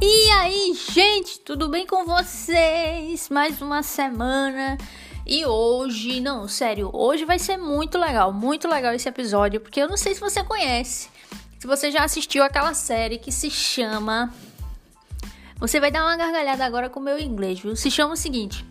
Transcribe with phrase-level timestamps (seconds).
[0.00, 3.30] E aí, gente, tudo bem com vocês?
[3.30, 4.76] Mais uma semana.
[5.24, 9.88] E hoje, não, sério, hoje vai ser muito legal, muito legal esse episódio, porque eu
[9.88, 11.08] não sei se você conhece,
[11.58, 14.32] se você já assistiu aquela série que se chama.
[15.58, 17.74] Você vai dar uma gargalhada agora com o meu inglês, viu?
[17.74, 18.66] Se chama o seguinte: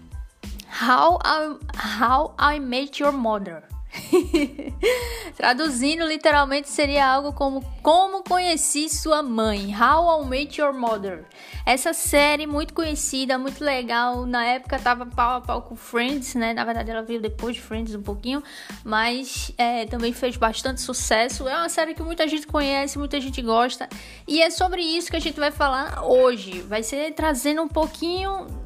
[0.80, 3.75] How I, How I Met Your Mother.
[5.36, 11.26] Traduzindo literalmente seria algo como Como conheci sua mãe, How I Met Your Mother.
[11.66, 16.54] Essa série muito conhecida, muito legal, na época tava pau a pau com Friends, né?
[16.54, 18.44] Na verdade ela veio depois de Friends um pouquinho,
[18.84, 21.48] mas é, também fez bastante sucesso.
[21.48, 23.88] É uma série que muita gente conhece, muita gente gosta,
[24.28, 26.62] e é sobre isso que a gente vai falar hoje.
[26.62, 28.65] Vai ser trazendo um pouquinho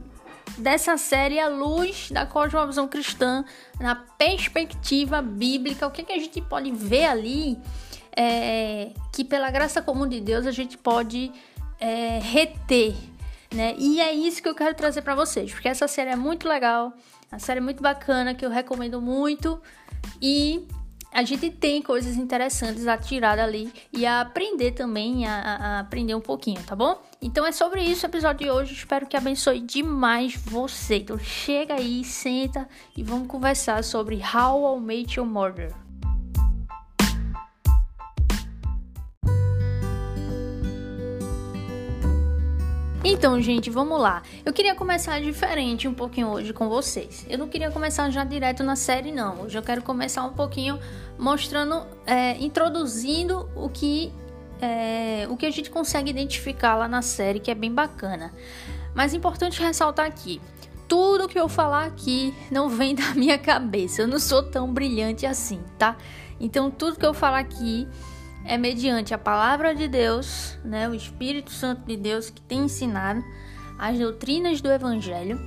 [0.59, 3.43] dessa série à luz da cosmovisão cristã,
[3.79, 7.57] na perspectiva bíblica, o que, que a gente pode ver ali?
[8.15, 11.31] É, que pela graça comum de Deus a gente pode
[11.79, 12.93] é, reter,
[13.53, 13.75] né?
[13.77, 16.93] E é isso que eu quero trazer para vocês, porque essa série é muito legal,
[17.31, 19.61] a série é muito bacana que eu recomendo muito.
[20.21, 20.67] E
[21.11, 26.15] a gente tem coisas interessantes a tirar dali e a aprender também, a, a, aprender
[26.15, 27.01] um pouquinho, tá bom?
[27.21, 28.73] Então é sobre isso o episódio de hoje.
[28.73, 30.97] Espero que abençoe demais você.
[30.97, 35.88] Então chega aí, senta e vamos conversar sobre How I Made Your Murder.
[43.03, 44.21] Então, gente, vamos lá.
[44.43, 47.25] Eu queria começar diferente um pouquinho hoje com vocês.
[47.29, 49.43] Eu não queria começar já direto na série, não.
[49.43, 50.77] Hoje eu quero começar um pouquinho
[51.17, 54.11] mostrando, é, introduzindo o que,
[54.61, 58.33] é, o que a gente consegue identificar lá na série, que é bem bacana.
[58.93, 60.41] Mas é importante ressaltar aqui:
[60.85, 64.01] tudo que eu falar aqui não vem da minha cabeça.
[64.01, 65.95] Eu não sou tão brilhante assim, tá?
[66.37, 67.87] Então, tudo que eu falar aqui
[68.45, 73.23] é mediante a palavra de Deus, né, o Espírito Santo de Deus que tem ensinado
[73.77, 75.39] as doutrinas do Evangelho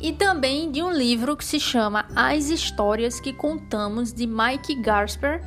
[0.00, 5.42] e também de um livro que se chama As Histórias que Contamos de Mike Garsper,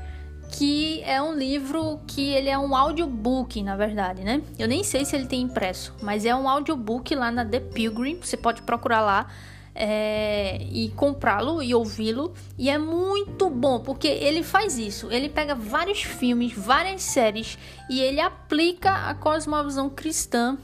[0.51, 4.41] que é um livro que ele é um audiobook, na verdade, né?
[4.59, 8.19] Eu nem sei se ele tem impresso, mas é um audiobook lá na The Pilgrim,
[8.21, 9.27] você pode procurar lá
[9.75, 12.33] é, e comprá-lo e ouvi-lo.
[12.57, 15.11] E é muito bom, porque ele faz isso.
[15.11, 17.57] Ele pega vários filmes, várias séries
[17.89, 20.57] e ele aplica a cosmovisão cristã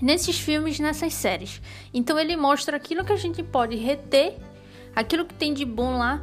[0.00, 1.60] nesses filmes, nessas séries.
[1.92, 4.36] Então ele mostra aquilo que a gente pode reter,
[4.94, 6.22] aquilo que tem de bom lá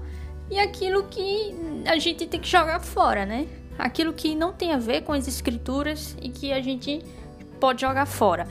[0.50, 3.48] e aquilo que a gente tem que jogar fora, né?
[3.78, 7.04] Aquilo que não tem a ver com as escrituras e que a gente
[7.60, 8.48] pode jogar fora.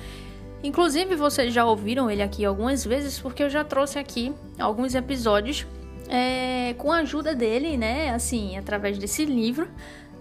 [0.62, 5.66] Inclusive, vocês já ouviram ele aqui algumas vezes, porque eu já trouxe aqui alguns episódios
[6.08, 8.10] é, com a ajuda dele, né?
[8.10, 9.68] Assim, através desse livro,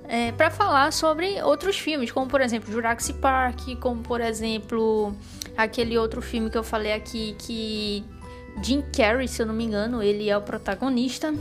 [0.07, 5.16] é, para falar sobre outros filmes, como por exemplo Jurassic Park, como por exemplo
[5.56, 8.03] aquele outro filme que eu falei aqui que
[8.63, 11.34] Jim Carrey, se eu não me engano, ele é o protagonista.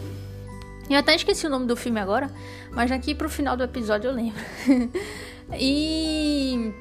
[0.89, 2.31] Eu até esqueci o nome do filme agora,
[2.73, 4.41] mas aqui pro final do episódio eu lembro.
[5.59, 6.73] e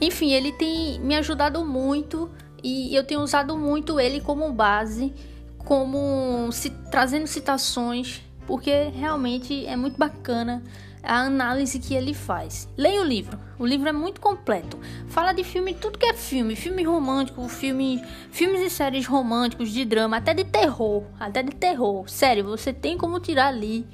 [0.00, 2.30] enfim, ele tem me ajudado muito
[2.62, 5.12] e eu tenho usado muito ele como base,
[5.58, 10.62] como se, trazendo citações, porque realmente é muito bacana
[11.02, 12.68] a análise que ele faz.
[12.76, 13.38] Leia o livro.
[13.58, 14.78] O livro é muito completo.
[15.08, 19.84] Fala de filme, tudo que é filme, filme romântico, filme, filmes e séries românticos, de
[19.84, 22.08] drama, até de terror, até de terror.
[22.08, 23.86] Sério, você tem como tirar ali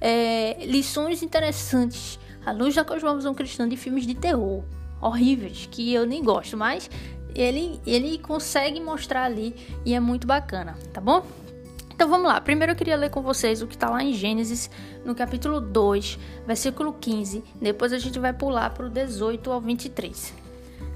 [0.00, 4.62] é, lições interessantes à luz da cosmovisão cristã de filmes de terror
[5.04, 6.90] horríveis que eu nem gosto, mas
[7.34, 9.54] ele, ele consegue mostrar ali
[9.84, 11.24] e é muito bacana, tá bom?
[11.94, 12.40] Então vamos lá.
[12.40, 14.70] Primeiro eu queria ler com vocês o que está lá em Gênesis,
[15.04, 17.44] no capítulo 2, versículo 15.
[17.60, 20.34] Depois a gente vai pular para o 18 ao 23.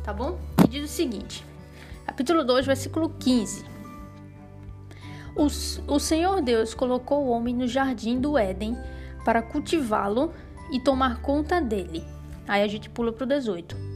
[0.03, 0.39] Tá bom?
[0.65, 1.45] E diz o seguinte:
[2.07, 3.65] capítulo 2, versículo 15.
[5.37, 5.47] O,
[5.95, 8.77] o Senhor Deus colocou o homem no jardim do Éden
[9.25, 10.33] para cultivá-lo
[10.73, 12.03] e tomar conta dele.
[12.49, 13.88] Aí a gente pula para o 18.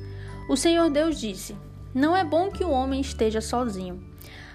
[0.48, 1.56] O Senhor Deus disse:
[1.94, 4.02] Não é bom que o homem esteja sozinho.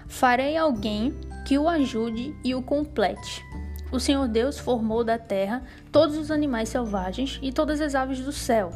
[0.06, 1.14] Farei alguém
[1.46, 3.44] que o ajude e o complete.
[3.90, 8.32] O Senhor Deus formou da terra todos os animais selvagens e todas as aves do
[8.32, 8.70] céu.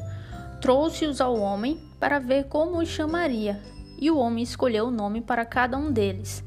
[0.61, 3.61] Trouxe-os ao homem para ver como os chamaria,
[4.01, 6.43] e o homem escolheu o nome para cada um deles.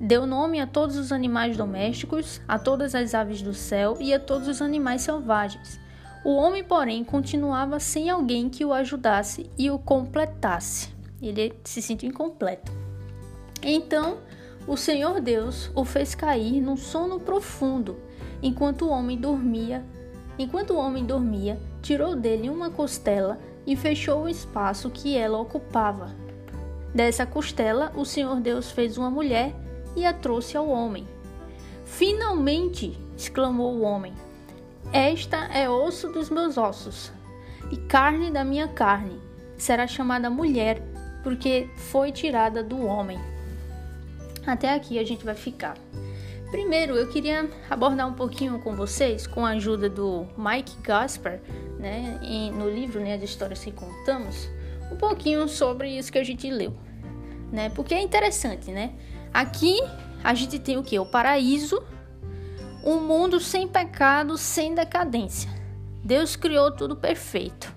[0.00, 4.18] Deu nome a todos os animais domésticos, a todas as aves do céu e a
[4.18, 5.78] todos os animais selvagens.
[6.24, 10.90] O homem, porém, continuava sem alguém que o ajudasse e o completasse.
[11.20, 12.70] Ele se sentiu incompleto.
[13.60, 14.18] Então,
[14.66, 17.96] o Senhor Deus o fez cair num sono profundo,
[18.40, 19.84] enquanto o homem dormia.
[20.38, 26.10] Enquanto o homem dormia, tirou dele uma costela, e fechou o espaço que ela ocupava.
[26.94, 29.54] Dessa costela, o Senhor Deus fez uma mulher
[29.96, 31.06] e a trouxe ao homem.
[31.84, 32.98] Finalmente!
[33.16, 34.12] exclamou o homem.
[34.90, 37.12] Esta é osso dos meus ossos
[37.70, 39.20] e carne da minha carne.
[39.56, 40.82] Será chamada mulher,
[41.22, 43.18] porque foi tirada do homem.
[44.46, 45.76] Até aqui a gente vai ficar.
[46.50, 51.40] Primeiro, eu queria abordar um pouquinho com vocês, com a ajuda do Mike Gaspar,
[51.78, 52.20] né,
[52.52, 54.50] no livro né, As Histórias que Contamos,
[54.92, 56.74] um pouquinho sobre isso que a gente leu.
[57.50, 58.92] Né, porque é interessante, né?
[59.32, 59.78] Aqui
[60.22, 60.98] a gente tem o que?
[60.98, 61.82] O paraíso,
[62.84, 65.50] um mundo sem pecado, sem decadência.
[66.04, 67.72] Deus criou tudo perfeito,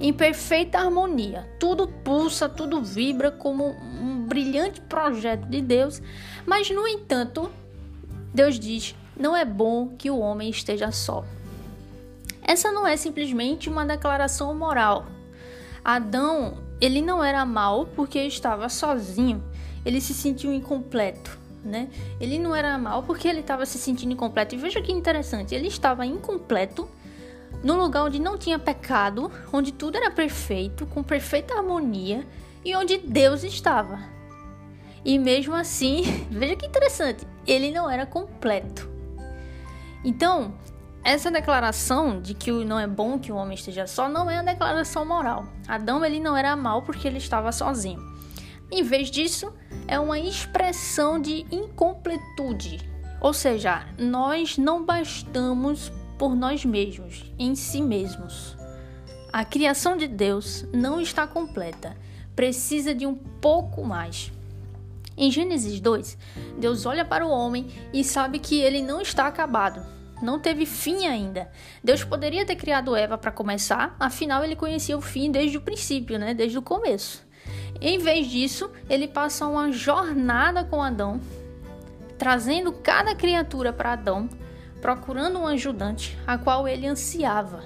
[0.00, 1.48] em perfeita harmonia.
[1.58, 6.00] Tudo pulsa, tudo vibra como um brilhante projeto de Deus,
[6.46, 7.50] mas no entanto,
[8.32, 11.24] Deus diz: não é bom que o homem esteja só.
[12.42, 15.06] Essa não é simplesmente uma declaração moral.
[15.84, 19.42] Adão, ele não era mal porque estava sozinho,
[19.84, 21.88] ele se sentiu incompleto né?
[22.20, 24.54] Ele não era mal porque ele estava se sentindo incompleto.
[24.54, 26.88] E veja que interessante, ele estava incompleto
[27.62, 32.26] no lugar onde não tinha pecado, onde tudo era perfeito, com perfeita harmonia
[32.64, 33.98] e onde Deus estava.
[35.04, 38.88] E mesmo assim, veja que interessante, ele não era completo.
[40.04, 40.54] Então,
[41.02, 44.44] essa declaração de que não é bom que o homem esteja só não é uma
[44.44, 45.46] declaração moral.
[45.68, 48.15] Adão ele não era mal porque ele estava sozinho.
[48.70, 49.52] Em vez disso,
[49.86, 52.78] é uma expressão de incompletude.
[53.20, 58.56] Ou seja, nós não bastamos por nós mesmos, em si mesmos.
[59.32, 61.96] A criação de Deus não está completa,
[62.34, 64.32] precisa de um pouco mais.
[65.16, 66.18] Em Gênesis 2,
[66.58, 69.84] Deus olha para o homem e sabe que ele não está acabado,
[70.22, 71.50] não teve fim ainda.
[71.82, 76.18] Deus poderia ter criado Eva para começar, afinal ele conhecia o fim desde o princípio,
[76.18, 76.34] né?
[76.34, 77.25] desde o começo.
[77.80, 81.20] Em vez disso, ele passa uma jornada com Adão,
[82.18, 84.28] trazendo cada criatura para Adão,
[84.80, 87.64] procurando um ajudante, a qual ele ansiava.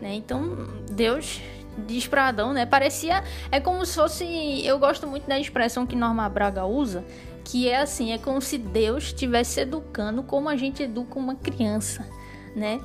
[0.00, 0.14] Né?
[0.14, 0.56] Então,
[0.90, 1.40] Deus
[1.86, 2.66] diz para Adão, né?
[2.66, 7.04] Parecia, é como se fosse, eu gosto muito da expressão que Norma Braga usa,
[7.44, 12.06] que é assim, é como se Deus estivesse educando como a gente educa uma criança,
[12.54, 12.80] né?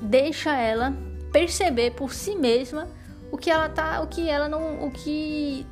[0.00, 0.94] Deixa ela
[1.32, 2.88] perceber por si mesma
[3.30, 5.66] o que ela tá, o que ela não, o que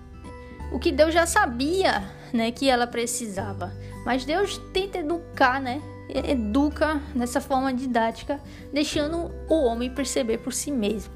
[0.73, 3.73] o que Deus já sabia, né, que ela precisava.
[4.05, 5.83] Mas Deus tenta educar, né?
[6.09, 8.41] Educa nessa forma didática,
[8.73, 11.13] deixando o homem perceber por si mesmo,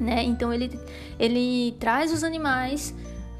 [0.00, 0.22] né?
[0.24, 0.76] Então ele
[1.18, 2.92] ele traz os animais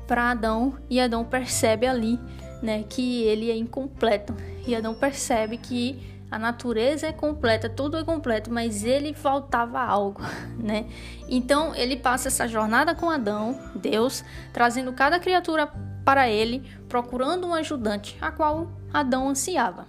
[0.07, 2.21] para Adão e Adão percebe ali,
[2.63, 4.35] né, que ele é incompleto.
[4.67, 10.23] E Adão percebe que a natureza é completa, tudo é completo, mas ele faltava algo,
[10.57, 10.87] né?
[11.29, 15.67] Então ele passa essa jornada com Adão, Deus, trazendo cada criatura
[16.05, 19.87] para ele, procurando um ajudante, a qual Adão ansiava.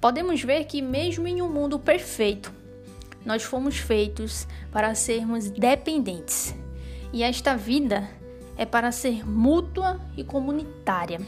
[0.00, 2.52] Podemos ver que mesmo em um mundo perfeito,
[3.24, 6.54] nós fomos feitos para sermos dependentes.
[7.12, 8.08] E esta vida
[8.56, 11.20] é para ser mútua e comunitária.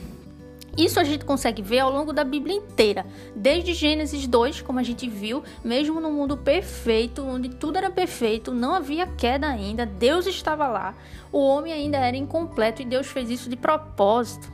[0.76, 4.82] Isso a gente consegue ver ao longo da Bíblia inteira, desde Gênesis 2, como a
[4.82, 10.26] gente viu, mesmo no mundo perfeito, onde tudo era perfeito, não havia queda ainda, Deus
[10.26, 10.94] estava lá,
[11.30, 14.52] o homem ainda era incompleto e Deus fez isso de propósito.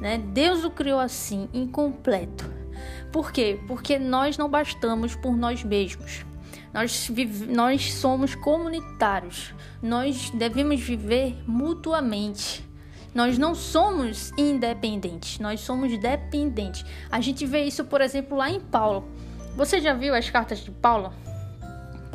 [0.00, 0.18] Né?
[0.18, 2.44] Deus o criou assim, incompleto.
[3.10, 3.58] Por quê?
[3.66, 6.26] Porque nós não bastamos por nós mesmos.
[6.72, 7.10] Nós,
[7.48, 9.54] nós somos comunitários.
[9.82, 12.62] Nós devemos viver mutuamente.
[13.16, 16.84] Nós não somos independentes, nós somos dependentes.
[17.10, 19.08] A gente vê isso, por exemplo, lá em Paulo.
[19.56, 21.10] Você já viu as cartas de Paulo?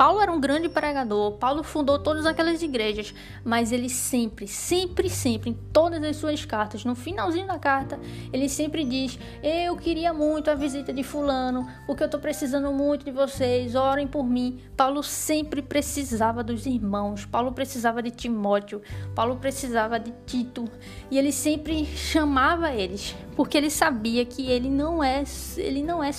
[0.02, 5.50] Paulo era um grande pregador, Paulo fundou todas aquelas igrejas, mas ele sempre, sempre, sempre,
[5.50, 8.00] em todas as suas cartas, no finalzinho da carta,
[8.32, 13.04] ele sempre diz: Eu queria muito a visita de Fulano, porque eu estou precisando muito
[13.04, 14.60] de vocês, orem por mim.
[14.76, 18.82] Paulo sempre precisava dos irmãos, Paulo precisava de Timóteo,
[19.14, 20.68] Paulo precisava de Tito,
[21.12, 25.22] e ele sempre chamava eles, porque ele sabia que ele não é,
[25.58, 26.10] ele não é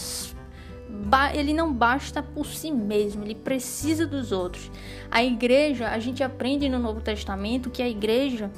[1.34, 4.72] ele não basta por si mesmo, ele precisa dos outros.
[5.10, 8.52] A igreja, a gente aprende no Novo Testamento que a igreja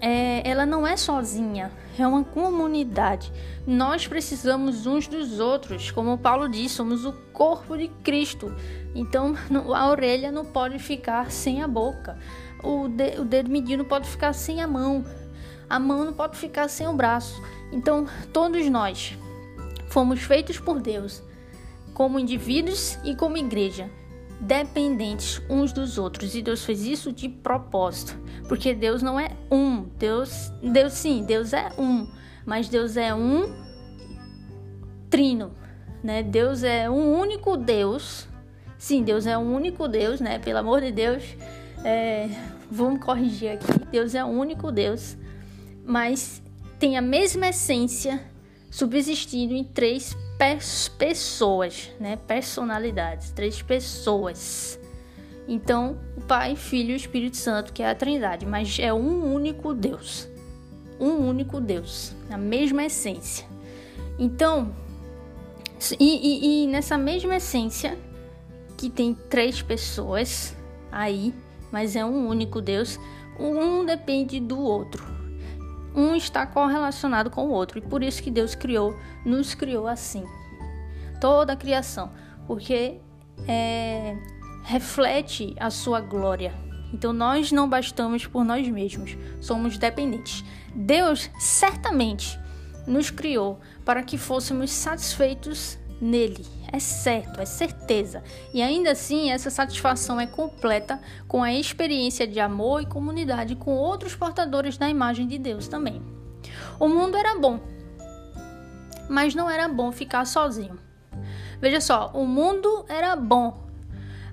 [0.00, 3.32] é, ela não é sozinha, é uma comunidade.
[3.66, 8.54] Nós precisamos uns dos outros, como Paulo diz, somos o corpo de Cristo.
[8.94, 9.34] Então
[9.74, 12.18] a orelha não pode ficar sem a boca,
[12.62, 15.04] o, de, o dedo medido não pode ficar sem a mão,
[15.70, 17.40] a mão não pode ficar sem o braço.
[17.72, 19.16] Então todos nós
[19.88, 21.22] fomos feitos por Deus
[21.94, 23.90] como indivíduos e como igreja.
[24.42, 26.34] dependentes uns dos outros.
[26.34, 28.18] E Deus fez isso de propósito,
[28.48, 29.84] porque Deus não é um.
[29.98, 32.08] Deus, Deus sim, Deus é um,
[32.44, 33.54] mas Deus é um
[35.08, 35.52] trino,
[36.02, 36.22] né?
[36.22, 38.28] Deus é um único Deus.
[38.76, 40.40] Sim, Deus é um único Deus, né?
[40.40, 41.22] Pelo amor de Deus,
[41.84, 42.28] é,
[42.68, 43.66] vamos corrigir aqui.
[43.92, 45.16] Deus é um único Deus,
[45.84, 46.42] mas
[46.80, 48.20] tem a mesma essência
[48.68, 50.16] subsistindo em três
[50.98, 52.16] pessoas, né?
[52.16, 54.78] Personalidades, três pessoas.
[55.46, 59.32] Então, o Pai, Filho e o Espírito Santo, que é a Trindade, mas é um
[59.32, 60.28] único Deus.
[60.98, 63.46] Um único Deus, a mesma essência.
[64.18, 64.74] Então,
[65.98, 67.96] e, e, e nessa mesma essência,
[68.76, 70.56] que tem três pessoas
[70.90, 71.32] aí,
[71.70, 72.98] mas é um único Deus,
[73.38, 75.21] um depende do outro.
[75.94, 80.24] Um está correlacionado com o outro, e por isso que Deus criou, nos criou assim.
[81.20, 82.10] Toda a criação,
[82.46, 83.00] porque
[83.46, 84.16] é,
[84.64, 86.54] reflete a sua glória.
[86.92, 90.44] Então nós não bastamos por nós mesmos, somos dependentes.
[90.74, 92.38] Deus certamente
[92.86, 96.44] nos criou para que fôssemos satisfeitos nele.
[96.72, 98.24] É certo, é certeza.
[98.54, 100.98] E ainda assim, essa satisfação é completa
[101.28, 106.02] com a experiência de amor e comunidade com outros portadores da imagem de Deus também.
[106.80, 107.60] O mundo era bom,
[109.08, 110.78] mas não era bom ficar sozinho.
[111.60, 113.66] Veja só, o mundo era bom,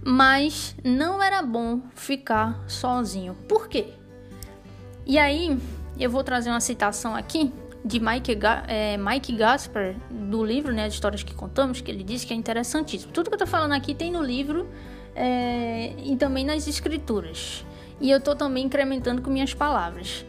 [0.02, 3.36] mas não era bom ficar sozinho.
[3.50, 3.94] Por quê?
[5.06, 5.60] E aí,
[6.00, 7.52] eu vou trazer uma citação aqui
[7.84, 12.26] de Mike, é, Mike Gasper, do livro, né, As Histórias que Contamos, que ele disse
[12.26, 13.12] que é interessantíssimo.
[13.12, 14.68] Tudo que eu tô falando aqui tem no livro
[15.16, 17.66] é, e também nas escrituras.
[18.02, 20.26] E eu tô também incrementando com minhas palavras.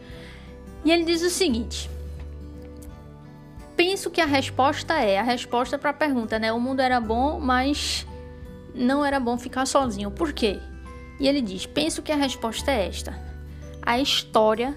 [0.83, 1.89] E ele diz o seguinte:
[3.75, 6.51] Penso que a resposta é a resposta para a pergunta, né?
[6.51, 8.05] O mundo era bom, mas
[8.73, 10.11] não era bom ficar sozinho.
[10.11, 10.59] Por quê?
[11.19, 13.17] E ele diz: Penso que a resposta é esta.
[13.81, 14.75] A história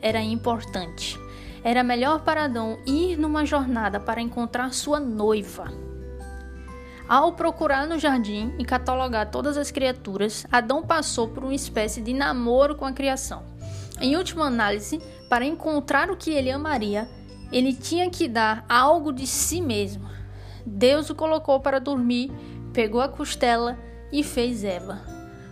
[0.00, 1.18] era importante.
[1.64, 5.72] Era melhor para Adão ir numa jornada para encontrar sua noiva.
[7.08, 12.12] Ao procurar no jardim e catalogar todas as criaturas, Adão passou por uma espécie de
[12.12, 13.42] namoro com a criação.
[13.98, 17.08] Em última análise, para encontrar o que ele amaria,
[17.50, 20.06] ele tinha que dar algo de si mesmo.
[20.66, 22.30] Deus o colocou para dormir,
[22.74, 23.78] pegou a costela
[24.12, 25.00] e fez Eva.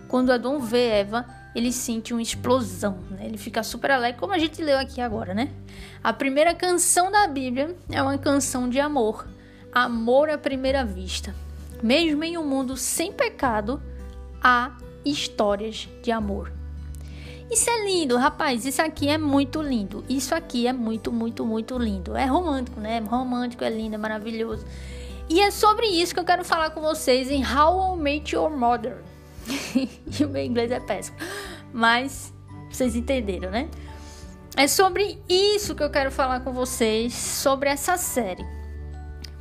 [0.07, 3.25] Quando Adão vê Eva, ele sente uma explosão, né?
[3.25, 5.51] Ele fica super alegre, como a gente leu aqui agora, né?
[6.03, 9.27] A primeira canção da Bíblia é uma canção de amor,
[9.71, 11.35] amor à primeira vista.
[11.81, 13.81] Mesmo em um mundo sem pecado,
[14.41, 14.71] há
[15.05, 16.51] histórias de amor.
[17.51, 18.65] Isso é lindo, rapaz.
[18.65, 20.03] Isso aqui é muito lindo.
[20.09, 22.15] Isso aqui é muito, muito, muito lindo.
[22.15, 22.99] É romântico, né?
[22.99, 24.65] Romântico, é lindo, é maravilhoso.
[25.29, 28.49] E é sobre isso que eu quero falar com vocês em How I Met Your
[28.49, 29.03] Mother.
[30.19, 31.17] e o meu inglês é péssimo.
[31.71, 32.33] Mas
[32.69, 33.69] vocês entenderam, né?
[34.55, 38.45] É sobre isso que eu quero falar com vocês, sobre essa série.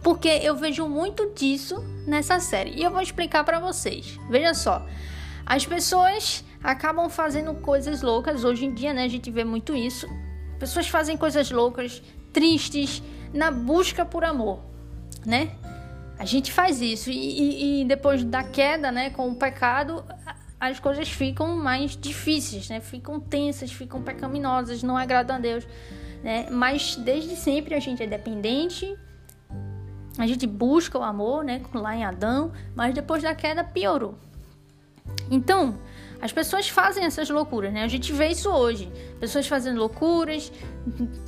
[0.02, 2.70] Porque eu vejo muito disso nessa série.
[2.70, 4.18] E eu vou explicar para vocês.
[4.28, 4.84] Veja só.
[5.44, 8.42] As pessoas acabam fazendo coisas loucas.
[8.42, 9.04] Hoje em dia, né?
[9.04, 10.08] A gente vê muito isso.
[10.58, 14.60] Pessoas fazem coisas loucas, tristes, na busca por amor,
[15.24, 15.50] né?
[16.22, 20.04] A gente faz isso e, e, depois da queda, né, com o pecado,
[20.60, 22.78] as coisas ficam mais difíceis, né?
[22.80, 25.66] Ficam tensas, ficam pecaminosas, não agradam a Deus,
[26.22, 26.46] né?
[26.48, 28.96] Mas desde sempre a gente é dependente,
[30.16, 34.14] a gente busca o amor, né, lá em Adão, mas depois da queda piorou.
[35.28, 35.76] Então,
[36.20, 37.82] as pessoas fazem essas loucuras, né?
[37.82, 38.88] A gente vê isso hoje.
[39.18, 40.52] Pessoas fazendo loucuras,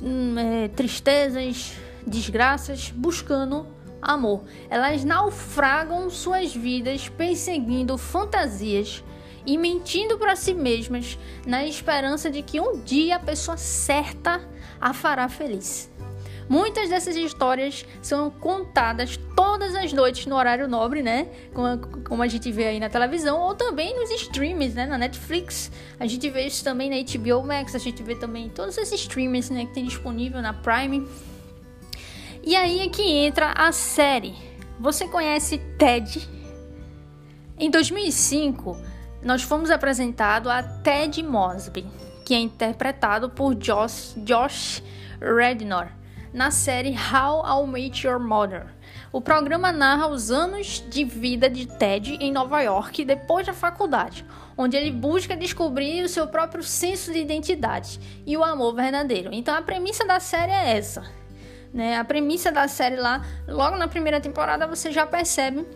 [0.01, 1.73] hum, é, tristezas,
[2.07, 4.43] desgraças, buscando amor.
[4.69, 9.03] Elas naufragam suas vidas perseguindo fantasias
[9.45, 14.41] e mentindo para si mesmas na esperança de que um dia a pessoa certa
[14.79, 15.89] a fará feliz.
[16.47, 21.27] Muitas dessas histórias são contadas todas as noites no horário nobre, né?
[22.07, 24.85] Como, a gente vê aí na televisão, ou também nos streams, né?
[24.85, 25.71] Na Netflix.
[25.99, 29.51] A gente vê isso também na HBO Max, a gente vê também todos esses streams
[29.51, 31.07] né, que tem disponível na Prime.
[32.45, 34.35] E aí é que entra a série.
[34.79, 36.29] Você conhece Ted?
[37.57, 38.77] Em 2005,
[39.23, 41.87] nós fomos apresentados a Ted Mosby,
[42.23, 44.83] que é interpretado por Josh, Josh
[45.19, 45.87] Rednor
[46.31, 48.67] na série How I Met Your Mother.
[49.11, 54.23] O programa narra os anos de vida de Ted em Nova York depois da faculdade,
[54.55, 59.29] onde ele busca descobrir o seu próprio senso de identidade e o amor verdadeiro.
[59.31, 61.24] Então a premissa da série é essa.
[61.75, 61.97] Né?
[61.97, 65.67] A premissa da série lá, logo na primeira temporada, você já percebe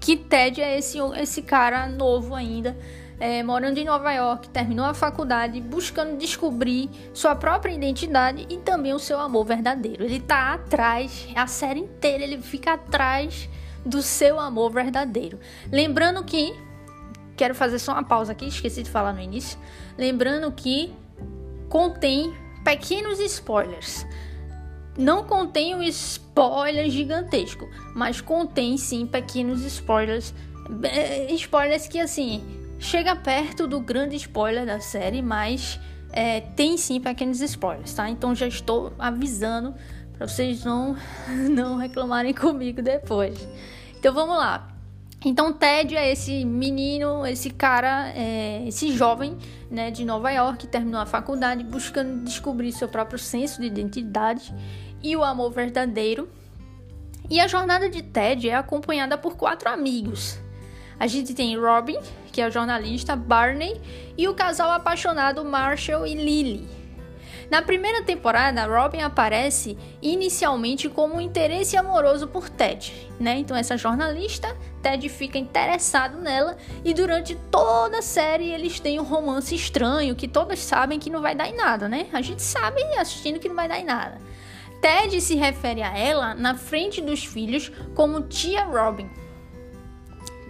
[0.00, 2.76] que Ted é esse, esse cara novo ainda,
[3.20, 8.92] é, morando em Nova York, terminou a faculdade, buscando descobrir sua própria identidade e também
[8.92, 10.02] o seu amor verdadeiro.
[10.02, 13.48] Ele tá atrás, a série inteira ele fica atrás
[13.86, 15.38] do seu amor verdadeiro.
[15.70, 16.60] Lembrando que
[17.36, 19.56] quero fazer só uma pausa aqui, esqueci de falar no início.
[19.96, 20.92] Lembrando que
[21.68, 22.34] contém
[22.64, 24.04] pequenos spoilers.
[24.96, 30.34] Não contém um spoiler gigantesco, mas contém sim pequenos spoilers.
[30.84, 32.42] Eh, spoilers que assim
[32.78, 35.80] chega perto do grande spoiler da série, mas
[36.12, 38.10] é, tem sim pequenos spoilers, tá?
[38.10, 39.74] Então já estou avisando
[40.16, 40.96] para vocês não,
[41.50, 43.48] não reclamarem comigo depois.
[43.98, 44.71] Então vamos lá.
[45.24, 49.38] Então Ted é esse menino, esse cara, é, esse jovem
[49.70, 54.52] né, de Nova York que terminou a faculdade buscando descobrir seu próprio senso de identidade
[55.02, 56.28] e o amor verdadeiro.
[57.30, 60.38] E a jornada de Ted é acompanhada por quatro amigos.
[60.98, 61.98] A gente tem Robin,
[62.32, 63.80] que é o jornalista, Barney
[64.18, 66.68] e o casal apaixonado Marshall e Lily.
[67.50, 73.36] Na primeira temporada, Robin aparece inicialmente como um interesse amoroso por Ted, né?
[73.38, 79.04] Então essa jornalista, Ted fica interessado nela e durante toda a série eles têm um
[79.04, 82.08] romance estranho que todos sabem que não vai dar em nada, né?
[82.12, 84.20] A gente sabe assistindo que não vai dar em nada.
[84.80, 89.08] Ted se refere a ela na frente dos filhos como tia Robin,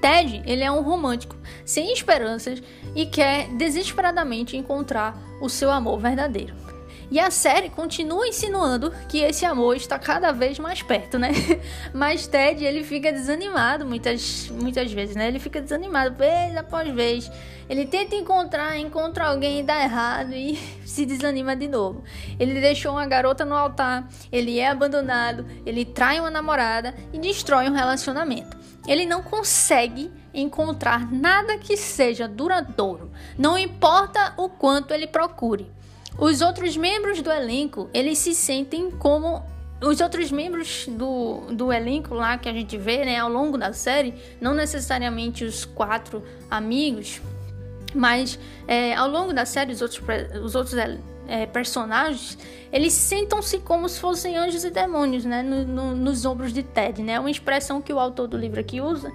[0.03, 2.61] Ted, ele é um romântico, sem esperanças
[2.93, 6.62] e quer desesperadamente encontrar o seu amor verdadeiro.
[7.13, 11.29] E a série continua insinuando que esse amor está cada vez mais perto, né?
[11.93, 15.29] Mas Ted, ele fica desanimado muitas, muitas vezes, né?
[15.29, 17.31] Ele fica desanimado vez após vez.
[17.69, 22.03] Ele tenta encontrar, encontra alguém e dá errado e se desanima de novo.
[22.41, 27.69] Ele deixou uma garota no altar, ele é abandonado, ele trai uma namorada e destrói
[27.69, 28.57] um relacionamento.
[28.89, 35.71] Ele não consegue encontrar nada que seja duradouro, não importa o quanto ele procure.
[36.19, 39.43] Os outros membros do elenco, eles se sentem como
[39.83, 43.73] os outros membros do, do elenco lá que a gente vê, né, ao longo da
[43.73, 47.21] série, não necessariamente os quatro amigos,
[47.95, 50.01] mas é, ao longo da série os outros,
[50.43, 50.75] os outros
[51.27, 52.39] é, personagens,
[52.73, 57.03] eles sentam-se como se fossem anjos e demônios, né, no, no, nos ombros de Ted,
[57.03, 59.13] né, uma expressão que o autor do livro aqui usa,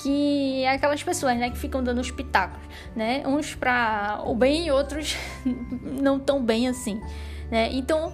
[0.00, 2.60] que é aquelas pessoas, né, que ficam dando os pitacos,
[2.96, 5.16] né, uns para o bem e outros
[6.00, 7.00] não tão bem assim,
[7.50, 8.12] né, então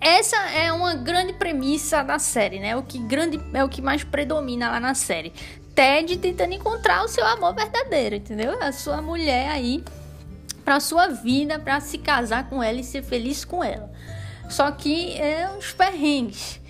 [0.00, 4.04] essa é uma grande premissa da série, né, o que grande é o que mais
[4.04, 5.32] predomina lá na série,
[5.74, 9.82] Ted tentando encontrar o seu amor verdadeiro, entendeu, a sua mulher aí
[10.64, 13.92] para sua vida, para se casar com ela e ser feliz com ela.
[14.48, 16.60] Só que é uns perrengues.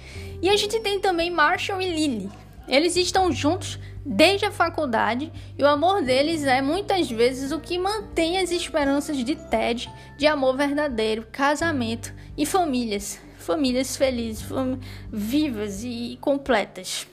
[0.42, 2.30] E a gente tem também Marshall e Lily.
[2.68, 7.76] Eles estão juntos desde a faculdade e o amor deles é muitas vezes o que
[7.76, 14.78] mantém as esperanças de Ted de amor verdadeiro, casamento e famílias, famílias felizes, fam
[15.12, 17.08] vivas e completas.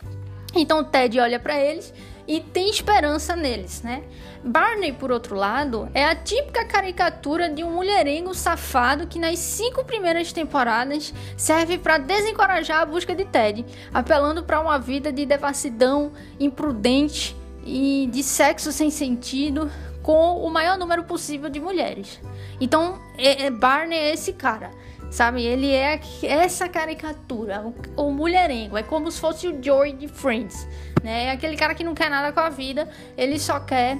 [0.55, 1.91] Então Ted olha para eles
[2.27, 4.03] e tem esperança neles, né?
[4.43, 9.85] Barney, por outro lado, é a típica caricatura de um mulherengo safado que nas cinco
[9.85, 16.11] primeiras temporadas serve para desencorajar a busca de Ted, apelando para uma vida de devassidão,
[16.39, 22.19] imprudente e de sexo sem sentido com o maior número possível de mulheres.
[22.59, 24.71] Então, é, é Barney é esse cara.
[25.13, 30.67] Sabe, ele é essa caricatura, o, mulherengo, é como se fosse o Joey de Friends,
[31.03, 31.25] né?
[31.25, 33.99] É aquele cara que não quer nada com a vida, ele só quer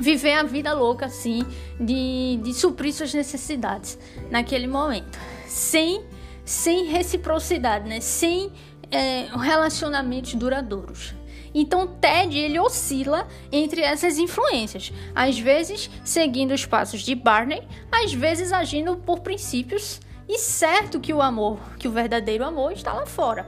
[0.00, 1.46] viver a vida louca, assim,
[1.78, 3.96] de, de suprir suas necessidades
[4.32, 6.04] naquele momento, sem,
[6.44, 8.00] sem reciprocidade, né?
[8.00, 8.50] Sem
[8.90, 11.14] é, relacionamentos duradouros.
[11.54, 18.12] Então Ted ele oscila entre essas influências, às vezes seguindo os passos de Barney, às
[18.12, 20.00] vezes agindo por princípios
[20.32, 23.46] e certo que o amor, que o verdadeiro amor está lá fora.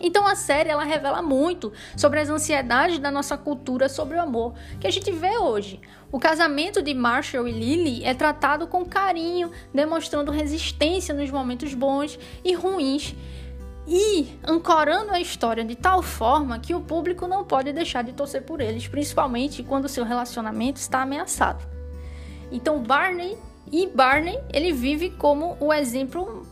[0.00, 4.54] Então a série ela revela muito sobre as ansiedades da nossa cultura sobre o amor
[4.78, 5.80] que a gente vê hoje.
[6.12, 12.16] O casamento de Marshall e Lily é tratado com carinho, demonstrando resistência nos momentos bons
[12.44, 13.16] e ruins
[13.84, 18.42] e ancorando a história de tal forma que o público não pode deixar de torcer
[18.42, 21.68] por eles, principalmente quando seu relacionamento está ameaçado.
[22.52, 23.36] Então Barney
[23.72, 26.46] e Barney, ele vive como o exemplo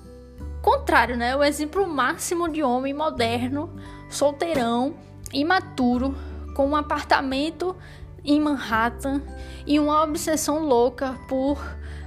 [0.62, 1.34] contrário, né?
[1.36, 3.70] O exemplo máximo de homem moderno,
[4.08, 4.94] solteirão,
[5.32, 6.16] imaturo,
[6.54, 7.76] com um apartamento
[8.24, 9.22] em Manhattan
[9.66, 11.58] e uma obsessão louca por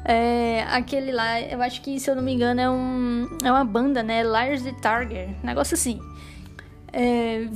[0.03, 3.63] é, aquele lá, eu acho que, se eu não me engano, é, um, é uma
[3.63, 4.23] banda, né?
[4.23, 5.99] Lars de Target, negócio assim.
[6.91, 7.47] é,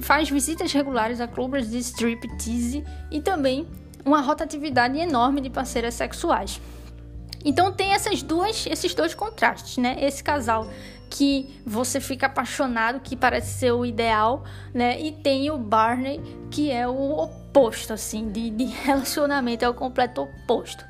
[0.00, 3.66] faz visitas regulares a clubes de striptease e também
[4.04, 6.60] uma rotatividade enorme de parceiras sexuais.
[7.44, 9.96] Então tem essas duas, esses dois contrastes, né?
[10.00, 10.68] Esse casal
[11.10, 15.00] que você fica apaixonado, que parece ser o ideal, né?
[15.00, 20.22] E tem o Barney, que é o oposto, assim, de, de relacionamento, é o completo
[20.22, 20.84] oposto.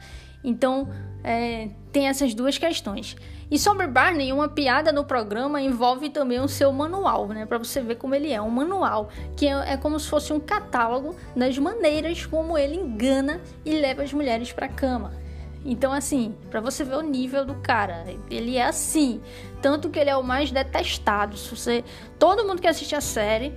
[0.44, 0.88] Então,
[1.24, 3.16] é, tem essas duas questões.
[3.50, 7.46] E sobre Barney, uma piada no programa envolve também o seu manual, né?
[7.46, 10.38] Para você ver como ele é, um manual que é, é, como se fosse um
[10.38, 15.12] catálogo das maneiras como ele engana e leva as mulheres para cama.
[15.64, 19.20] Então, assim, para você ver o nível do cara, ele é assim,
[19.60, 21.36] tanto que ele é o mais detestado.
[21.36, 21.84] Se você,
[22.18, 23.54] todo mundo que assiste a série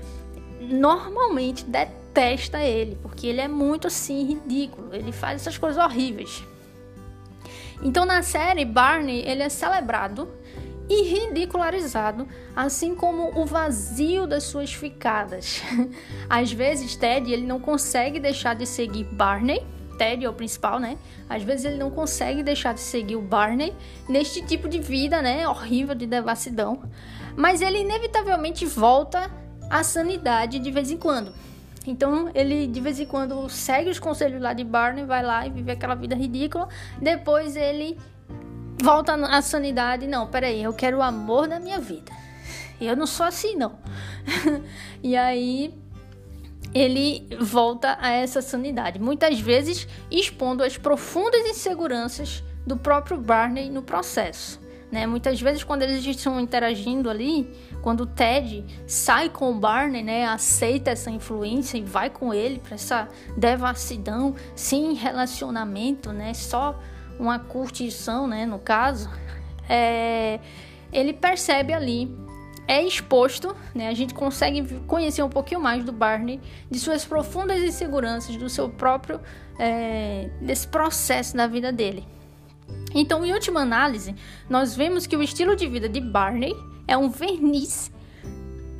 [0.59, 4.93] normalmente detesta ele, porque ele é muito assim ridículo.
[4.93, 6.43] Ele faz essas coisas horríveis.
[7.81, 10.29] Então na série Barney ele é celebrado
[10.89, 15.61] e ridicularizado, assim como o vazio das suas ficadas.
[16.29, 19.65] Às vezes Ted ele não consegue deixar de seguir Barney.
[19.97, 20.97] Ted é o principal, né?
[21.29, 23.73] Às vezes ele não consegue deixar de seguir o Barney
[24.07, 25.47] neste tipo de vida, né?
[25.47, 26.83] Horrível de devassidão.
[27.35, 29.31] Mas ele inevitavelmente volta
[29.69, 31.33] à sanidade de vez em quando.
[31.85, 35.49] Então ele de vez em quando segue os conselhos lá de Barney, vai lá e
[35.49, 36.67] vive aquela vida ridícula.
[37.01, 37.97] Depois ele
[38.81, 40.07] volta à sanidade.
[40.07, 42.11] Não, peraí, eu quero o amor da minha vida.
[42.79, 43.77] Eu não sou assim, não.
[45.01, 45.73] e aí
[46.73, 53.81] ele volta a essa sanidade, muitas vezes expondo as profundas inseguranças do próprio Barney no
[53.81, 54.61] processo.
[54.91, 55.07] Né?
[55.07, 60.25] Muitas vezes, quando eles estão interagindo ali, quando o Ted sai com o Barney, né,
[60.27, 66.79] aceita essa influência e vai com ele para essa devassidão, sem relacionamento, né, só
[67.19, 69.09] uma curtição, né, no caso,
[69.67, 70.39] é,
[70.91, 72.15] ele percebe ali,
[72.67, 77.61] é exposto, né, a gente consegue conhecer um pouquinho mais do Barney, de suas profundas
[77.61, 79.19] inseguranças, do seu próprio,
[79.59, 82.05] é, desse processo da vida dele.
[82.95, 84.15] Então, em última análise,
[84.49, 86.55] nós vemos que o estilo de vida de Barney
[86.87, 87.91] é um verniz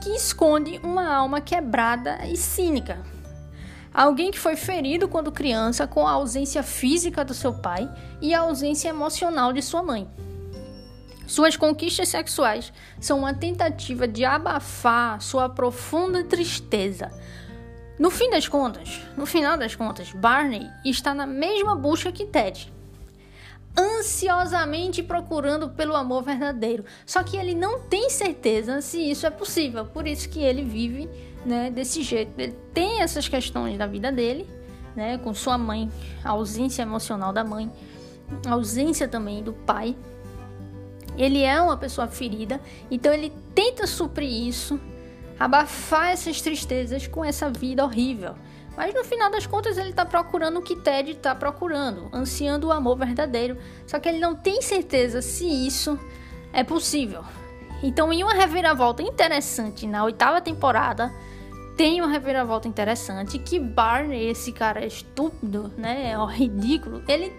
[0.01, 3.01] que esconde uma alma quebrada e cínica.
[3.93, 7.89] Alguém que foi ferido quando criança com a ausência física do seu pai
[8.21, 10.07] e a ausência emocional de sua mãe.
[11.25, 17.11] Suas conquistas sexuais são uma tentativa de abafar sua profunda tristeza.
[17.97, 22.73] No fim das contas, no final das contas, Barney está na mesma busca que Ted
[23.77, 26.85] ansiosamente procurando pelo amor verdadeiro.
[27.05, 31.09] Só que ele não tem certeza se isso é possível, por isso que ele vive
[31.45, 32.31] né, desse jeito.
[32.37, 34.47] Ele tem essas questões da vida dele,
[34.95, 35.91] né, com sua mãe,
[36.23, 37.71] a ausência emocional da mãe,
[38.45, 39.95] a ausência também do pai.
[41.17, 44.79] Ele é uma pessoa ferida, então ele tenta suprir isso,
[45.39, 48.35] abafar essas tristezas com essa vida horrível.
[48.75, 52.71] Mas no final das contas ele está procurando o que Ted está procurando, ansiando o
[52.71, 53.57] amor verdadeiro.
[53.85, 55.99] Só que ele não tem certeza se isso
[56.51, 57.23] é possível.
[57.83, 61.13] Então, em uma reviravolta interessante na oitava temporada,
[61.75, 67.33] tem uma reviravolta interessante que Barney, esse cara estúpido, né, é ridículo, ele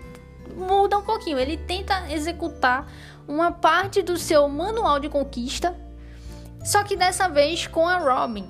[0.57, 1.39] muda um pouquinho.
[1.39, 2.91] Ele tenta executar
[3.27, 5.75] uma parte do seu manual de conquista,
[6.65, 8.49] só que dessa vez com a Robin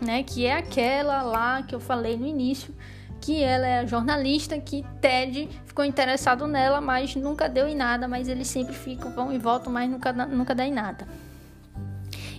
[0.00, 0.22] né?
[0.22, 2.74] Que é aquela lá que eu falei no início,
[3.20, 8.28] que ela é jornalista que Ted ficou interessado nela, mas nunca deu em nada, mas
[8.28, 11.06] eles sempre ficam, vão e voltam, mas nunca, nunca dá em nada.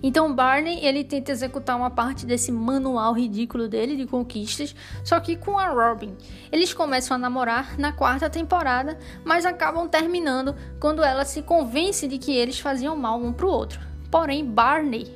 [0.02, 5.36] Então Barney ele tenta executar uma parte desse manual ridículo dele de conquistas, só que
[5.36, 6.16] com a Robin.
[6.52, 12.18] Eles começam a namorar na quarta temporada, mas acabam terminando quando ela se convence de
[12.18, 13.80] que eles faziam mal um pro outro.
[14.12, 15.08] Porém Barney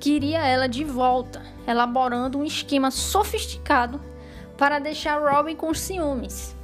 [0.00, 4.00] queria ela de volta, elaborando um esquema sofisticado
[4.56, 6.54] para deixar Robin com ciúmes.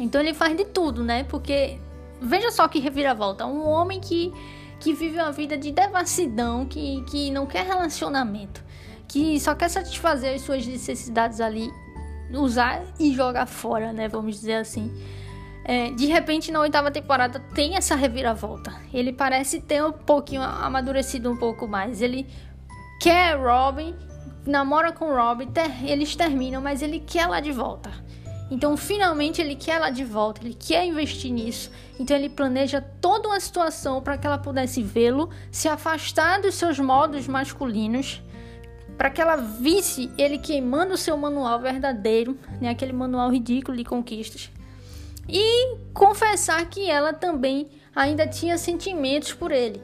[0.00, 1.24] Então ele faz de tudo, né?
[1.24, 1.78] Porque
[2.20, 4.32] veja só que reviravolta, um homem que
[4.80, 8.64] que vive uma vida de devassidão, que, que não quer relacionamento,
[9.06, 11.70] que só quer satisfazer as suas necessidades ali,
[12.32, 14.08] usar e jogar fora, né?
[14.08, 14.90] Vamos dizer assim.
[15.64, 18.74] É, de repente, na oitava temporada, tem essa reviravolta.
[18.92, 22.00] Ele parece ter um pouquinho amadurecido um pouco mais.
[22.00, 22.26] Ele
[23.00, 23.94] quer Robin,
[24.46, 27.90] namora com Robin, ter, eles terminam, mas ele quer ela de volta.
[28.50, 31.70] Então, finalmente, ele quer ela de volta, ele quer investir nisso.
[31.98, 36.78] Então, ele planeja toda uma situação para que ela pudesse vê-lo, se afastar dos seus
[36.78, 38.22] modos masculinos,
[38.98, 43.84] para que ela visse ele queimando o seu manual verdadeiro, né, aquele manual ridículo de
[43.84, 44.50] conquistas
[45.30, 49.82] e confessar que ela também ainda tinha sentimentos por ele.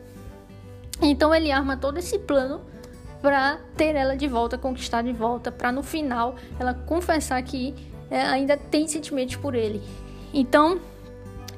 [1.00, 2.60] Então ele arma todo esse plano
[3.22, 7.74] para ter ela de volta, conquistar de volta, para no final ela confessar que
[8.10, 9.82] é, ainda tem sentimentos por ele.
[10.32, 10.80] Então,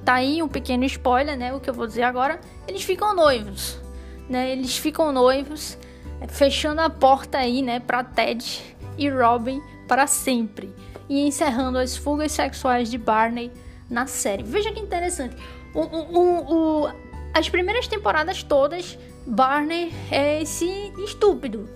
[0.05, 1.53] tá aí um pequeno spoiler, né?
[1.55, 2.41] O que eu vou dizer agora.
[2.67, 3.81] Eles ficam noivos,
[4.29, 4.51] né?
[4.51, 5.79] Eles ficam noivos,
[6.21, 8.63] é, fechando a porta aí, né, para Ted
[8.97, 10.73] e Robin para sempre
[11.09, 13.51] e encerrando as fugas sexuais de Barney
[13.89, 14.43] na série.
[14.43, 15.35] Veja que interessante.
[15.75, 16.93] O, o, o,
[17.33, 21.69] as primeiras temporadas todas, Barney é esse estúpido.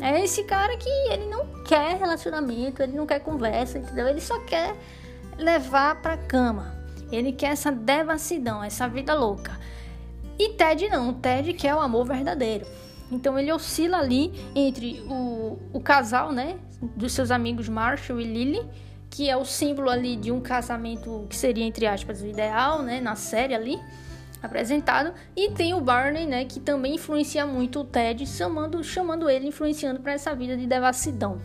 [0.00, 4.08] É esse cara que ele não quer relacionamento, ele não quer conversa, entendeu?
[4.08, 4.74] Ele só quer
[5.36, 6.74] levar pra cama.
[7.12, 9.58] Ele quer essa devassidão, essa vida louca.
[10.38, 12.66] E Ted não, Ted quer o amor verdadeiro.
[13.10, 16.58] Então ele oscila ali entre o, o casal, né?
[16.80, 18.66] Dos seus amigos Marshall e Lily,
[19.10, 23.00] que é o símbolo ali de um casamento que seria, entre aspas, o ideal, né?
[23.00, 23.78] Na série ali
[24.42, 25.12] apresentado.
[25.36, 26.44] E tem o Barney, né?
[26.44, 31.40] Que também influencia muito o Ted, chamando, chamando ele, influenciando para essa vida de devassidão.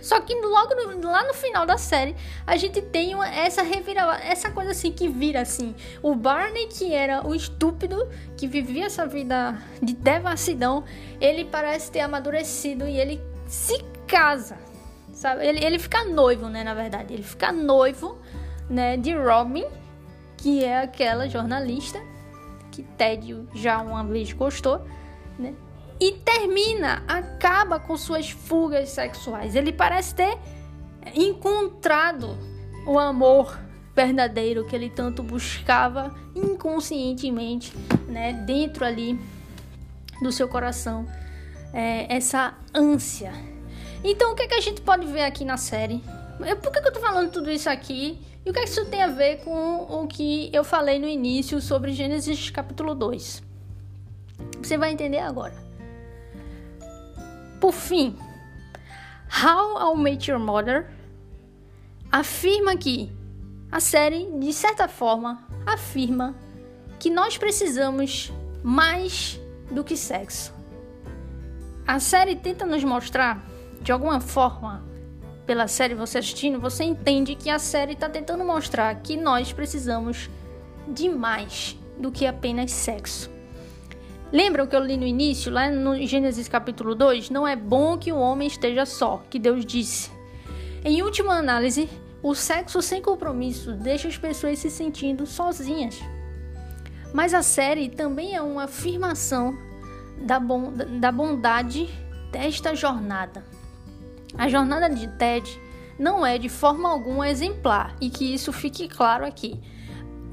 [0.00, 2.14] Só que logo no, lá no final da série,
[2.46, 5.74] a gente tem uma, essa reviravolta, essa coisa assim que vira assim.
[6.02, 10.84] O Barney, que era o estúpido, que vivia essa vida de devassidão,
[11.20, 14.56] ele parece ter amadurecido e ele se casa,
[15.12, 15.46] sabe?
[15.46, 17.12] Ele, ele fica noivo, né, na verdade.
[17.12, 18.18] Ele fica noivo,
[18.70, 19.66] né, de Robin,
[20.36, 22.00] que é aquela jornalista
[22.78, 24.84] que Ted já uma vez gostou,
[25.36, 25.52] né?
[26.00, 29.56] e termina, acaba com suas fugas sexuais.
[29.56, 30.38] Ele parece ter
[31.12, 32.38] encontrado
[32.86, 33.58] o amor
[33.96, 39.18] verdadeiro que ele tanto buscava inconscientemente, né, dentro ali
[40.22, 41.04] do seu coração,
[41.72, 43.32] é, essa ânsia.
[44.04, 46.00] Então, o que, é que a gente pode ver aqui na série?
[46.62, 48.20] Por que, que eu tô falando tudo isso aqui?
[48.48, 51.06] E o que, é que isso tem a ver com o que eu falei no
[51.06, 53.42] início sobre Gênesis capítulo 2?
[54.62, 55.52] Você vai entender agora.
[57.60, 58.16] Por fim,
[59.44, 60.90] How I Met Your Mother
[62.10, 63.12] afirma que
[63.70, 66.34] a série, de certa forma, afirma
[66.98, 68.32] que nós precisamos
[68.62, 69.38] mais
[69.70, 70.54] do que sexo.
[71.86, 73.44] A série tenta nos mostrar,
[73.82, 74.87] de alguma forma,
[75.48, 80.28] pela série você assistindo, você entende que a série está tentando mostrar que nós precisamos
[80.86, 83.30] de mais do que apenas sexo.
[84.30, 87.30] Lembra o que eu li no início, lá no Gênesis capítulo 2?
[87.30, 90.10] Não é bom que o homem esteja só, que Deus disse.
[90.84, 91.88] Em última análise,
[92.22, 95.98] o sexo sem compromisso deixa as pessoas se sentindo sozinhas.
[97.14, 99.56] Mas a série também é uma afirmação
[100.18, 100.38] da,
[101.00, 101.88] da bondade
[102.30, 103.42] desta jornada.
[104.36, 105.60] A jornada de Ted
[105.98, 109.60] não é de forma alguma exemplar e que isso fique claro aqui.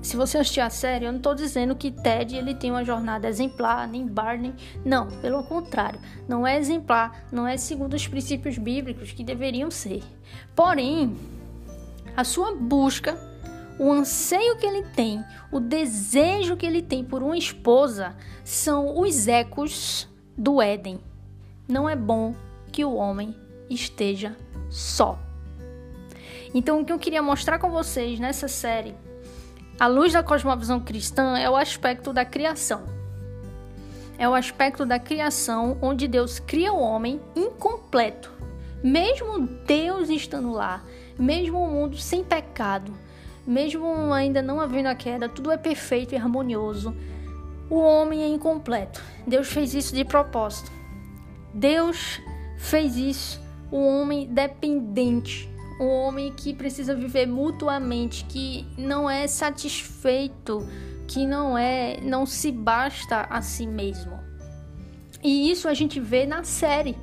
[0.05, 3.27] Se você assistir a série, eu não estou dizendo que Ted ele tem uma jornada
[3.27, 4.53] exemplar, nem Barney.
[4.85, 5.99] Não, pelo contrário.
[6.27, 10.03] Não é exemplar, não é segundo os princípios bíblicos que deveriam ser.
[10.55, 11.17] Porém,
[12.15, 13.17] a sua busca,
[13.79, 19.27] o anseio que ele tem, o desejo que ele tem por uma esposa são os
[19.27, 20.99] ecos do Éden.
[21.67, 22.35] Não é bom
[22.71, 23.35] que o homem
[23.69, 24.35] esteja
[24.69, 25.19] só.
[26.53, 28.95] Então, o que eu queria mostrar com vocês nessa série
[29.77, 32.85] a luz da cosmovisão cristã é o aspecto da criação.
[34.17, 38.31] É o aspecto da criação onde Deus cria o homem incompleto.
[38.81, 40.81] Mesmo Deus estando lá,
[41.19, 42.93] mesmo o mundo sem pecado,
[43.45, 46.95] mesmo ainda não havendo a queda, tudo é perfeito e harmonioso.
[47.69, 49.01] O homem é incompleto.
[49.27, 50.71] Deus fez isso de propósito.
[51.53, 52.21] Deus
[52.57, 55.49] fez isso, o homem dependente
[55.79, 60.65] um homem que precisa viver mutuamente, que não é satisfeito,
[61.07, 64.17] que não é, não se basta a si mesmo.
[65.21, 66.97] E isso a gente vê na série.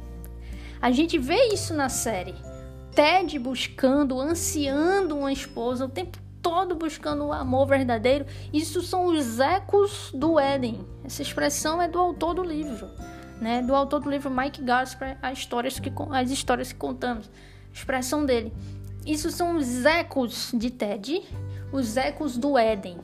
[0.81, 2.35] A gente vê isso na série.
[2.94, 8.27] Ted buscando, ansiando uma esposa o tempo todo buscando o amor verdadeiro.
[8.53, 10.85] Isso são os ecos do Éden.
[11.05, 12.88] Essa expressão é do autor do livro,
[13.42, 13.61] né?
[13.61, 17.28] Do autor do livro Mike Gasper, as histórias que as histórias que contamos
[17.72, 18.52] expressão dele.
[19.05, 21.22] Isso são os ecos de Ted,
[21.72, 22.98] os ecos do Éden.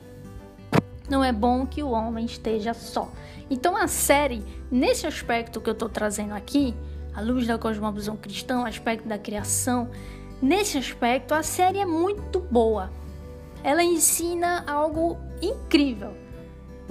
[1.09, 3.11] Não é bom que o homem esteja só.
[3.49, 6.73] Então a série, nesse aspecto que eu estou trazendo aqui,
[7.13, 9.89] a luz da cosmovisão cristã, o aspecto da criação,
[10.41, 12.89] nesse aspecto a série é muito boa.
[13.61, 16.13] Ela ensina algo incrível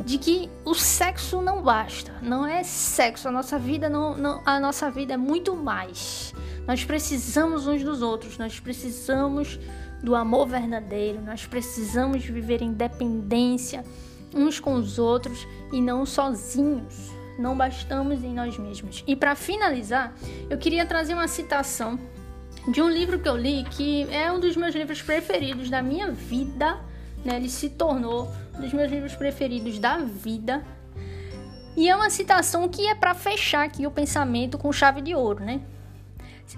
[0.04, 4.60] de que o sexo não basta, não é sexo, a nossa vida não, não a
[4.60, 6.32] nossa vida é muito mais.
[6.66, 9.58] Nós precisamos uns dos outros, nós precisamos
[10.02, 13.84] do amor verdadeiro, nós precisamos viver em dependência
[14.34, 17.10] uns com os outros e não sozinhos.
[17.38, 19.04] não bastamos em nós mesmos.
[19.06, 20.12] E para finalizar,
[20.50, 21.98] eu queria trazer uma citação
[22.66, 26.10] de um livro que eu li que é um dos meus livros preferidos da minha
[26.10, 26.80] vida,
[27.28, 27.36] né?
[27.36, 30.64] Ele se tornou um dos meus livros preferidos da vida.
[31.76, 35.44] E é uma citação que é para fechar aqui o pensamento com chave de ouro,
[35.44, 35.60] né?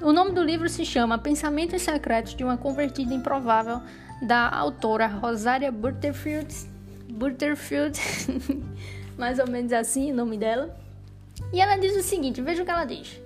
[0.01, 3.83] O nome do livro se chama Pensamentos Secretos de uma Convertida Improvável,
[4.23, 6.55] da autora Rosária Butterfield.
[7.11, 7.99] Butterfield,
[9.19, 10.75] mais ou menos assim o nome dela.
[11.53, 13.21] E ela diz o seguinte: veja o que ela diz.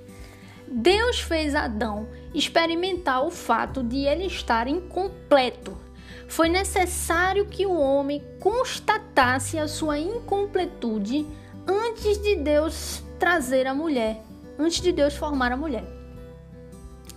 [0.66, 5.83] Deus fez Adão experimentar o fato de ele estar incompleto.
[6.34, 11.24] Foi necessário que o homem constatasse a sua incompletude
[11.64, 14.20] antes de Deus trazer a mulher,
[14.58, 15.84] antes de Deus formar a mulher.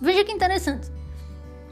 [0.00, 0.88] Veja que interessante.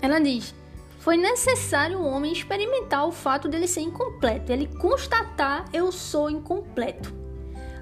[0.02, 0.52] Ela diz:
[0.98, 7.14] foi necessário o homem experimentar o fato dele ser incompleto, ele constatar eu sou incompleto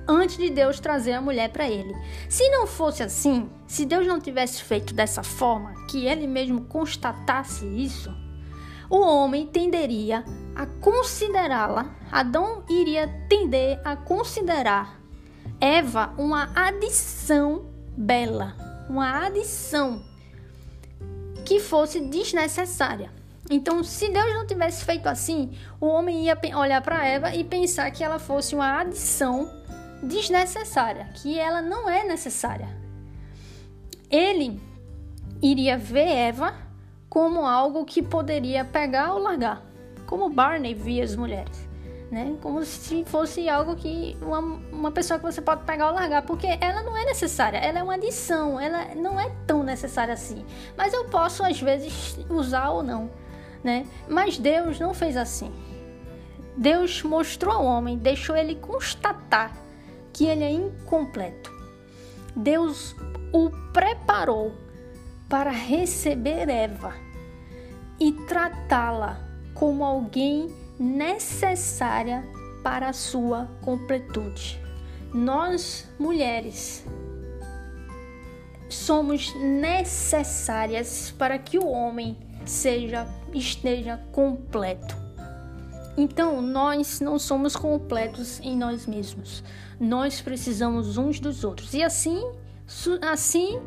[0.06, 1.94] antes de Deus trazer a mulher para ele.
[2.28, 7.64] Se não fosse assim, se Deus não tivesse feito dessa forma, que ele mesmo constatasse
[7.64, 8.14] isso,
[8.90, 15.00] o homem tenderia a considerá-la, Adão iria tender a considerar
[15.60, 17.66] Eva uma adição
[17.96, 18.54] bela,
[18.88, 20.02] uma adição
[21.44, 23.10] que fosse desnecessária.
[23.50, 27.90] Então, se Deus não tivesse feito assim, o homem ia olhar para Eva e pensar
[27.90, 29.50] que ela fosse uma adição
[30.02, 32.68] desnecessária, que ela não é necessária.
[34.10, 34.60] Ele
[35.42, 36.54] iria ver Eva
[37.14, 39.64] como algo que poderia pegar ou largar,
[40.04, 41.68] como Barney via as mulheres,
[42.10, 42.36] né?
[42.42, 46.58] Como se fosse algo que uma, uma pessoa que você pode pegar ou largar, porque
[46.60, 50.44] ela não é necessária, ela é uma adição, ela não é tão necessária assim.
[50.76, 53.08] Mas eu posso às vezes usar ou não,
[53.62, 53.86] né?
[54.08, 55.52] Mas Deus não fez assim.
[56.56, 59.56] Deus mostrou ao homem, deixou ele constatar
[60.12, 61.52] que ele é incompleto.
[62.34, 62.96] Deus
[63.32, 64.52] o preparou
[65.28, 67.03] para receber Eva
[67.98, 69.20] e tratá-la
[69.54, 72.24] como alguém necessária
[72.62, 74.60] para a sua completude.
[75.12, 76.84] Nós, mulheres,
[78.68, 84.96] somos necessárias para que o homem seja esteja completo.
[85.96, 89.44] Então, nós não somos completos em nós mesmos.
[89.78, 91.72] Nós precisamos uns dos outros.
[91.74, 92.20] E assim,
[93.02, 93.60] assim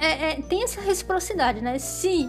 [0.00, 1.78] é, é, tem essa reciprocidade, né?
[1.78, 2.28] Se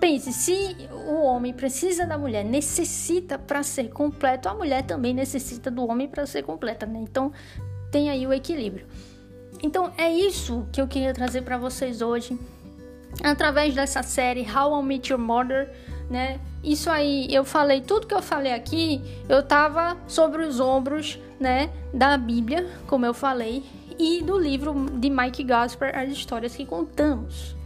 [0.00, 5.70] pense, se o homem precisa da mulher, necessita para ser completo, a mulher também necessita
[5.70, 6.98] do homem para ser completa, né?
[7.00, 7.32] Então,
[7.90, 8.86] tem aí o equilíbrio.
[9.62, 12.38] Então, é isso que eu queria trazer para vocês hoje,
[13.22, 15.70] através dessa série How I Met Your Mother
[16.10, 16.40] né?
[16.62, 21.70] Isso aí, eu falei tudo que eu falei aqui, eu tava sobre os ombros, né,
[21.94, 23.62] da Bíblia, como eu falei,
[23.98, 27.56] e do livro de Mike Gasper, as histórias que contamos,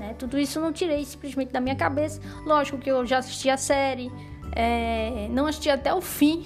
[0.00, 0.14] né?
[0.18, 2.20] Tudo isso eu não tirei simplesmente da minha cabeça.
[2.44, 4.10] Lógico que eu já assisti a série,
[4.52, 6.44] é, não assisti até o fim.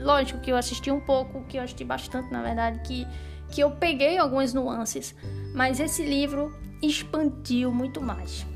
[0.00, 3.06] Lógico que eu assisti um pouco, que eu assisti bastante, na verdade, que
[3.50, 5.14] que eu peguei algumas nuances,
[5.54, 8.46] mas esse livro expandiu muito mais.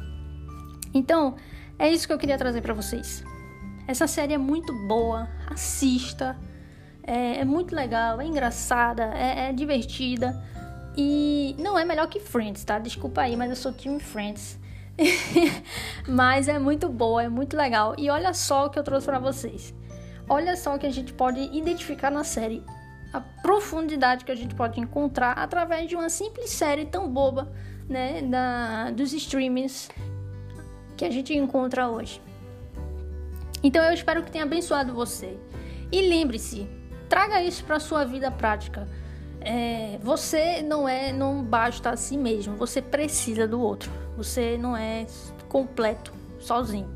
[0.94, 1.37] Então,
[1.78, 3.24] é isso que eu queria trazer para vocês.
[3.87, 6.38] Essa série é muito boa, assista.
[7.02, 10.40] É, é muito legal, é engraçada, é, é, divertida.
[10.96, 12.78] E não é melhor que Friends, tá?
[12.78, 14.59] Desculpa aí, mas eu sou time Friends.
[16.07, 17.94] mas é muito boa, é muito legal.
[17.96, 19.74] E olha só o que eu trouxe para vocês.
[20.28, 22.62] Olha só o que a gente pode identificar na série.
[23.12, 27.52] A profundidade que a gente pode encontrar através de uma simples série tão boba,
[27.88, 28.22] né?
[28.22, 29.90] Da, dos streamings
[30.96, 32.20] que a gente encontra hoje.
[33.62, 35.38] Então eu espero que tenha abençoado você.
[35.90, 36.66] E lembre-se,
[37.09, 38.88] traga isso para sua vida prática.
[39.44, 42.57] É, você não é, não basta a si mesmo.
[42.57, 43.90] Você precisa do outro.
[44.16, 45.07] Você não é
[45.48, 46.88] completo sozinho.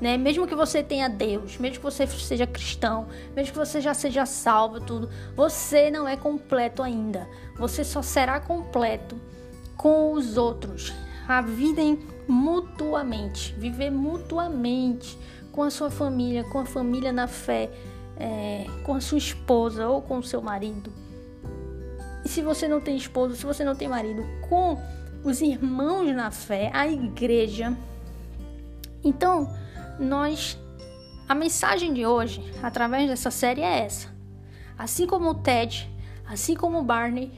[0.00, 0.16] Né?
[0.16, 4.26] Mesmo que você tenha Deus, mesmo que você seja cristão, mesmo que você já seja
[4.26, 7.28] salvo, tudo, você não é completo ainda.
[7.56, 9.16] Você só será completo
[9.76, 10.92] com os outros.
[11.26, 11.98] A vida em
[12.28, 15.18] mutuamente, viver mutuamente
[15.52, 17.70] com a sua família, com a família na fé,
[18.16, 20.92] é, com a sua esposa ou com o seu marido.
[22.24, 24.80] E se você não tem esposa, se você não tem marido, com
[25.22, 27.76] os irmãos na fé, a igreja.
[29.02, 29.54] Então,
[29.98, 30.58] nós
[31.26, 34.08] a mensagem de hoje, através dessa série é essa.
[34.76, 35.90] Assim como o Ted,
[36.26, 37.32] assim como o Barney,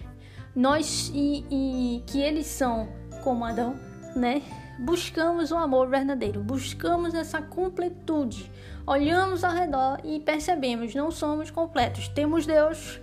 [0.54, 2.88] nós e, e que eles são
[3.22, 3.76] como Adão,
[4.16, 4.42] né?
[4.78, 8.50] buscamos o amor verdadeiro, buscamos essa completude.
[8.86, 12.08] Olhamos ao redor e percebemos, não somos completos.
[12.08, 13.00] Temos Deus,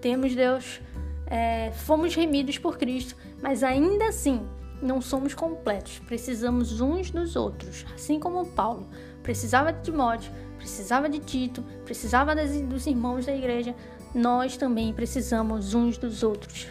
[0.00, 0.80] temos Deus,
[1.32, 4.42] é, fomos remidos por Cristo, mas ainda assim
[4.82, 5.98] não somos completos.
[6.00, 8.86] Precisamos uns dos outros, assim como Paulo
[9.22, 13.74] precisava de Timóteo, precisava de Tito, precisava das, dos irmãos da igreja.
[14.14, 16.68] Nós também precisamos uns dos outros.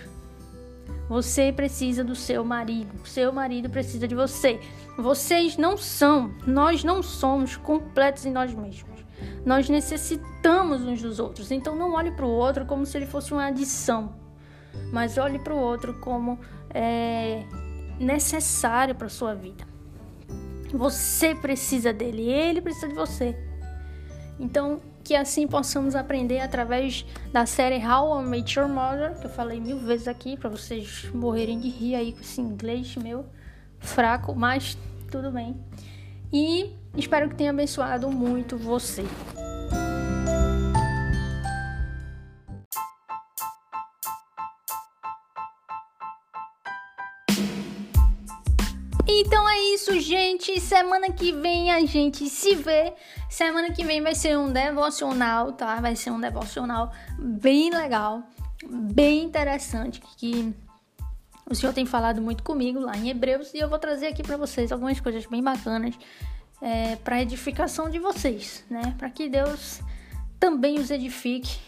[1.10, 4.60] Você precisa do seu marido, seu marido precisa de você.
[4.96, 9.02] Vocês não são, nós não somos completos em nós mesmos.
[9.44, 11.50] Nós necessitamos uns dos outros.
[11.50, 14.21] Então não olhe para o outro como se ele fosse uma adição,
[14.92, 17.44] mas olhe para o outro como é,
[18.00, 19.64] necessário para sua vida.
[20.74, 23.38] Você precisa dele, ele precisa de você.
[24.40, 29.30] Então, que assim possamos aprender através da série How I Met Your Mother, que eu
[29.30, 33.26] falei mil vezes aqui para vocês morrerem de rir aí com esse inglês meu
[33.80, 34.78] fraco, mas
[35.10, 35.56] tudo bem.
[36.32, 39.04] E espero que tenha abençoado muito você.
[49.14, 50.58] Então é isso, gente.
[50.62, 52.94] Semana que vem a gente se vê.
[53.30, 55.76] Semana que vem vai ser um devocional, tá?
[55.82, 58.24] Vai ser um devocional bem legal,
[58.66, 60.54] bem interessante que
[61.50, 64.38] o Senhor tem falado muito comigo lá em Hebreus e eu vou trazer aqui para
[64.38, 65.94] vocês algumas coisas bem bacanas
[66.62, 68.96] é, para edificação de vocês, né?
[68.98, 69.82] Para que Deus
[70.40, 71.60] também os edifique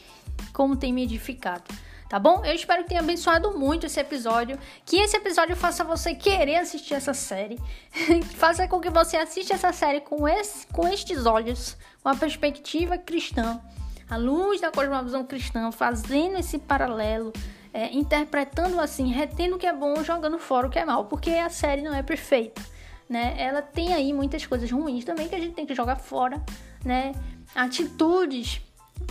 [0.53, 1.65] como tem me edificado
[2.09, 2.43] tá bom?
[2.45, 6.93] Eu espero que tenha abençoado muito esse episódio, que esse episódio faça você querer assistir
[6.93, 7.59] essa série,
[8.35, 12.97] faça com que você assista essa série com, esse, com estes olhos, com a perspectiva
[12.97, 13.61] cristã,
[14.09, 17.33] à luz da cosmovisão cristã, fazendo esse paralelo,
[17.73, 21.31] é, interpretando assim, retendo o que é bom, jogando fora o que é mal, porque
[21.31, 22.61] a série não é perfeita,
[23.09, 23.35] né?
[23.37, 26.41] Ela tem aí muitas coisas ruins também que a gente tem que jogar fora,
[26.85, 27.13] né?
[27.55, 28.61] Atitudes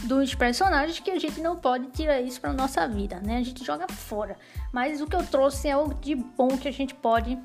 [0.02, 3.38] dos personagens que a gente não pode tirar isso para nossa vida, né?
[3.38, 4.36] A gente joga fora.
[4.72, 7.38] Mas o que eu trouxe é o de bom que a gente pode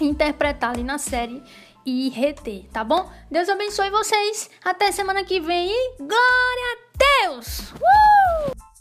[0.00, 1.42] interpretar ali na série
[1.84, 3.10] e reter, tá bom?
[3.30, 4.50] Deus abençoe vocês.
[4.64, 7.72] Até semana que vem e glória a Deus!
[7.72, 8.77] Uh!